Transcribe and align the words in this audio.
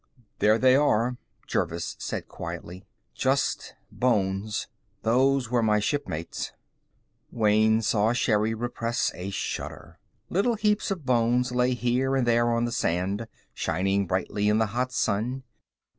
"There 0.39 0.57
they 0.57 0.75
are," 0.75 1.17
Jervis 1.45 1.95
said 1.99 2.27
quietly. 2.27 2.87
"Just 3.13 3.75
bones. 3.91 4.65
Those 5.03 5.51
were 5.51 5.61
my 5.61 5.79
shipmates." 5.79 6.53
Wayne 7.29 7.83
saw 7.83 8.11
Sherri 8.11 8.55
repress 8.55 9.11
a 9.13 9.29
shudder. 9.29 9.99
Little 10.27 10.55
heaps 10.55 10.89
of 10.89 11.05
bones 11.05 11.51
lay 11.51 11.75
here 11.75 12.15
and 12.15 12.25
there 12.25 12.49
on 12.49 12.65
the 12.65 12.71
sand, 12.71 13.27
shining 13.53 14.07
brightly 14.07 14.49
in 14.49 14.57
the 14.57 14.65
hot 14.73 14.91
sun. 14.91 15.43